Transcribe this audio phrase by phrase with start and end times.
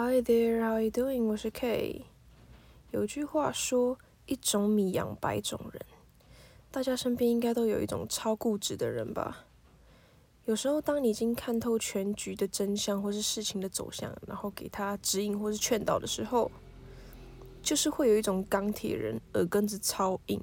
[0.00, 1.24] Hi there, how are you doing?
[1.24, 2.04] 我是 K。
[2.92, 5.84] 有句话说，一种米养百种人。
[6.70, 9.44] 大家身边应该都有一种超固执的人吧？
[10.44, 16.48] 有时候，当你已经看透全局的真相，或是事情的走向，然后给他指引或是劝导的时候，
[17.60, 20.40] 就是会有一种钢铁人，耳根子超硬，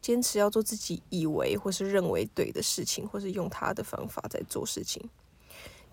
[0.00, 5.08] 坚持要做自己以为或是认为对的事情，或是用他的方法在做事情。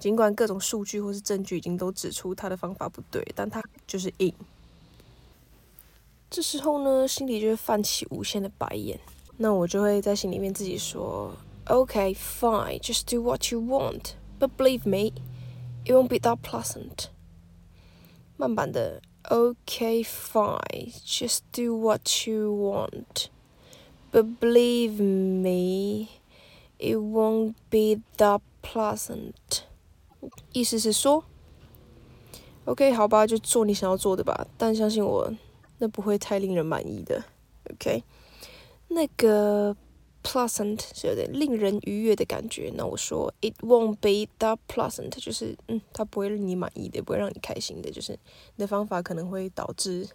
[0.01, 4.33] 尽管各种数据或是证据已经都指出他的方法不对，但他就是硬。
[6.27, 8.99] 这时候呢，心里就会泛起无限的白眼。
[9.37, 11.31] 那我就会在心里面自己说
[11.67, 15.13] ：“Okay, fine, just do what you want, but believe me,
[15.85, 17.09] it won't be that pleasant。”
[18.37, 23.27] 慢版的 “Okay, fine, just do what you want,
[24.11, 26.07] but believe me,
[26.79, 29.65] it won't be that pleasant。”
[30.53, 31.23] 意思是说
[32.65, 34.47] ，OK，好吧，就做你想要做的吧。
[34.57, 35.31] 但相信我，
[35.79, 37.23] 那不会太令人满意的。
[37.71, 38.03] OK，
[38.89, 39.75] 那个
[40.23, 42.71] pleasant 是有点令人愉悦的感觉。
[42.75, 48.11] 那我说，It won't be that pleasant，就是嗯，它不会令你满意的，不会让你开心的，就是
[48.55, 50.07] 你的方法可能会导致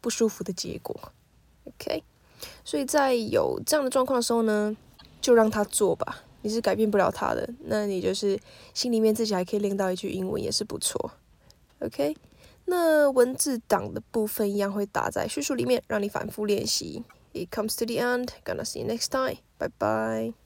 [0.00, 0.96] 不舒服的结果。
[1.64, 2.02] OK，
[2.64, 4.76] 所以在有这样的状况的时候呢，
[5.20, 6.24] 就让他做吧。
[6.42, 8.38] 你是改变不了他的，那你就是
[8.74, 11.12] 心里面自己还可以练到一句英文，也是不错。
[11.80, 12.16] OK，
[12.66, 17.02] 那文字档的部分一样会打在叙述里面，让你反复练习。
[17.32, 19.38] It comes to the end, gonna see you next time.
[19.58, 20.41] Bye bye.